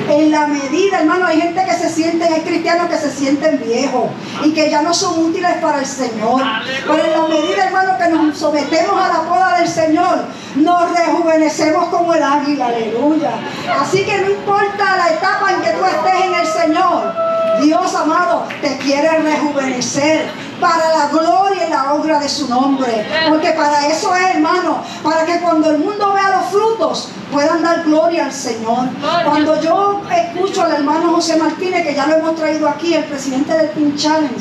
[0.09, 4.09] En la medida, hermano, hay gente que se siente, hay cristianos que se sienten viejos
[4.43, 6.41] y que ya no son útiles para el Señor.
[6.85, 11.85] Pero en la medida, hermano, que nos sometemos a la poda del Señor, nos rejuvenecemos
[11.85, 13.31] como el águila, aleluya.
[13.79, 17.13] Así que no importa la etapa en que tú estés en el Señor,
[17.61, 20.25] Dios amado te quiere rejuvenecer
[20.63, 23.05] para la gloria y la obra de su nombre.
[23.27, 27.83] Porque para eso es, hermano, para que cuando el mundo vea los frutos puedan dar
[27.83, 28.87] gloria al Señor.
[29.25, 33.51] Cuando yo escucho al hermano José Martínez, que ya lo hemos traído aquí, el presidente
[33.53, 34.39] del Pin Challenge,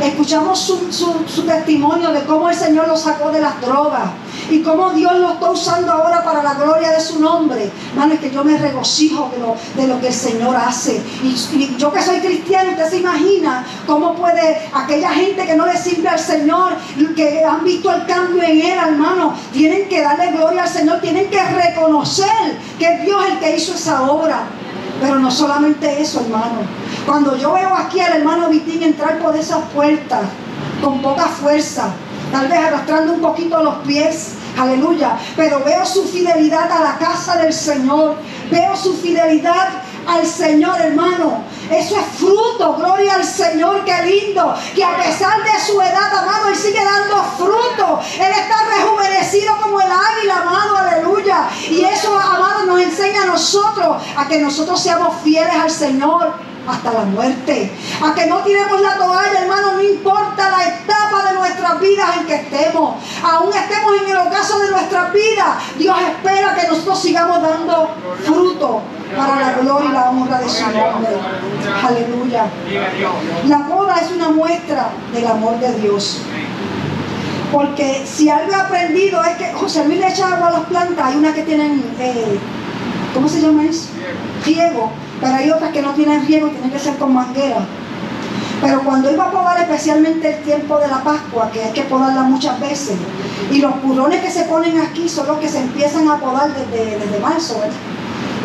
[0.00, 4.10] escuchamos su, testimonio de cómo el Señor lo sacó de las drogas
[4.50, 7.70] y cómo Dios lo está usando ahora para la gloria de su nombre.
[7.90, 9.30] Hermano, es que yo me regocijo
[9.76, 11.02] de lo, que el Señor hace.
[11.22, 15.76] Y, yo que soy cristiano, usted se imagina cómo puede aquella gente que no le
[15.76, 16.72] sirve al Señor,
[17.14, 21.28] que han visto el cambio en él, hermano, tienen que darle gloria al Señor, tienen
[21.30, 24.44] que reconocer que es Dios el que hizo esa obra.
[25.00, 26.77] Pero no solamente eso, hermano.
[27.08, 30.20] Cuando yo veo aquí al hermano Vitín entrar por esas puertas
[30.84, 31.88] con poca fuerza,
[32.30, 37.36] tal vez arrastrando un poquito los pies, aleluya, pero veo su fidelidad a la casa
[37.36, 38.16] del Señor,
[38.50, 39.70] veo su fidelidad
[40.06, 41.44] al Señor, hermano.
[41.70, 46.48] Eso es fruto, gloria al Señor, qué lindo, que a pesar de su edad, amado,
[46.48, 48.00] Él sigue dando fruto.
[48.16, 51.48] Él está rejuvenecido como el águila, amado, aleluya.
[51.70, 56.92] Y eso, amado, nos enseña a nosotros, a que nosotros seamos fieles al Señor hasta
[56.92, 57.72] la muerte.
[58.02, 62.26] A que no tiremos la toalla, hermano, no importa la etapa de nuestras vidas en
[62.26, 62.96] que estemos.
[63.22, 67.90] Aún estemos en el ocaso de nuestras vidas, Dios espera que nosotros sigamos dando
[68.24, 68.82] fruto
[69.16, 71.16] para la gloria y la honra de su nombre.
[71.82, 72.46] Aleluya.
[73.46, 76.20] La boda es una muestra del amor de Dios.
[77.50, 81.06] Porque si algo he aprendido es que José Luis le echa agua a las plantas,
[81.06, 82.38] hay unas que tienen, eh,
[83.14, 83.88] ¿cómo se llama eso?
[84.44, 87.66] Riego pero hay otras que no tienen riego y tienen que ser con manguera.
[88.60, 92.22] Pero cuando iba a podar especialmente el tiempo de la Pascua, que hay que podarla
[92.22, 92.96] muchas veces,
[93.50, 96.98] y los purones que se ponen aquí son los que se empiezan a podar desde,
[96.98, 97.60] desde marzo,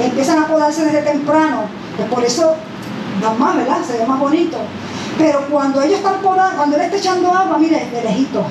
[0.01, 1.63] empiezan a podarse desde temprano,
[1.97, 2.55] pues por eso
[3.21, 3.77] dan más, ¿verdad?
[3.85, 4.57] Se ve más bonito.
[5.17, 8.43] Pero cuando ellos están podando, cuando él está echando agua, mire, de lejito.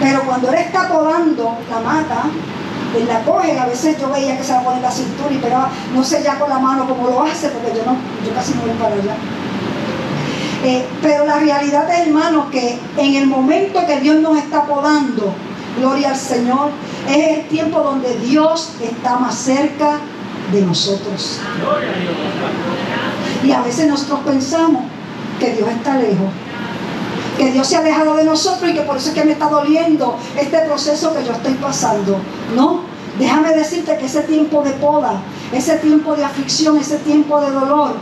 [0.00, 2.24] Pero cuando él está podando la mata,
[2.96, 5.38] él la coge, a veces yo veía que se la pone en la cintura y
[5.38, 8.54] pero no sé ya con la mano cómo lo hace, porque yo no, yo casi
[8.54, 9.16] no voy para allá.
[10.64, 15.34] Eh, pero la realidad es, hermano, que en el momento que Dios nos está podando,
[15.78, 16.70] gloria al Señor,
[17.08, 19.98] es el tiempo donde Dios está más cerca
[20.52, 21.40] de nosotros.
[23.42, 24.84] Y a veces nosotros pensamos
[25.40, 26.28] que Dios está lejos
[27.36, 29.48] que Dios se ha alejado de nosotros y que por eso es que me está
[29.48, 32.18] doliendo este proceso que yo estoy pasando.
[32.54, 32.82] No,
[33.18, 35.20] déjame decirte que ese tiempo de poda,
[35.52, 37.94] ese tiempo de aflicción, ese tiempo de dolor,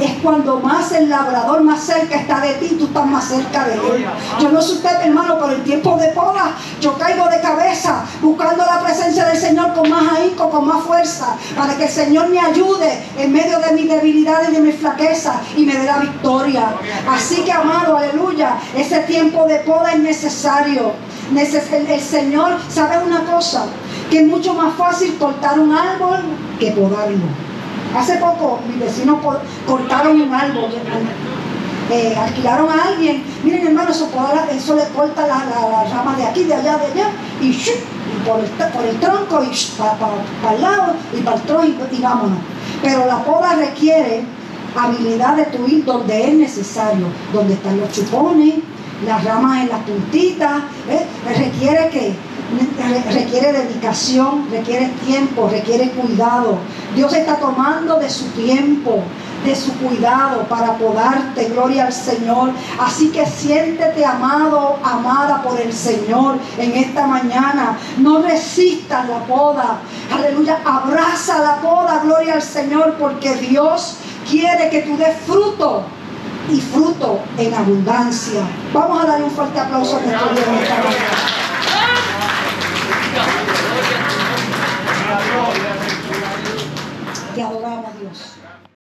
[0.00, 3.74] es cuando más el labrador más cerca está de ti, tú estás más cerca de
[3.74, 4.06] él.
[4.40, 8.64] Yo no sé usted, hermano, pero el tiempo de poda, yo caigo de cabeza buscando
[8.64, 12.38] la presencia del Señor con más ahínco, con más fuerza, para que el Señor me
[12.38, 16.74] ayude en medio de mi debilidad y de mi flaqueza y me dé la victoria.
[17.08, 20.92] Así que, amado, aleluya, ese tiempo de poda es necesario.
[21.34, 23.64] El Señor sabe una cosa,
[24.10, 26.20] que es mucho más fácil cortar un árbol
[26.58, 27.51] que podarlo.
[27.96, 29.18] Hace poco mis vecinos
[29.66, 30.70] cortaron un árbol,
[31.90, 33.22] eh, alquilaron a alguien.
[33.42, 34.08] Miren, hermano, eso,
[34.50, 37.52] eso le corta la, la, rama de aquí, de allá, de allá, y,
[38.26, 42.38] por, el, tronco, y para el lado, y para el tronco, y, vámonos.
[42.82, 44.24] Pero la poda requiere
[44.74, 48.54] habilidad de tu ir donde es necesario, donde están los chupones,
[49.06, 51.04] las ramas en las puntitas, ¿eh?
[51.26, 52.14] requiere que
[53.12, 56.58] requiere dedicación, requiere tiempo, requiere cuidado.
[56.94, 59.02] Dios está tomando de su tiempo,
[59.44, 62.50] de su cuidado para podarte, gloria al Señor.
[62.78, 67.78] Así que siéntete amado, amada por el Señor en esta mañana.
[67.98, 69.78] No resistas la poda.
[70.12, 73.96] Aleluya, abraza la poda, gloria al Señor, porque Dios
[74.30, 75.84] quiere que tú des fruto
[76.50, 78.42] y fruto en abundancia.
[78.72, 81.81] Vamos a darle un fuerte aplauso a nuestro Dios esta mañana.
[87.34, 88.31] Te adoramos, Dios.